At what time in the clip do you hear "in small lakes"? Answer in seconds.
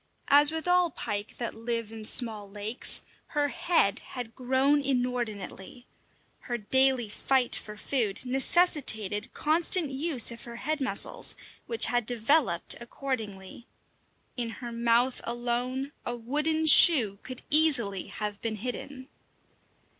1.91-3.03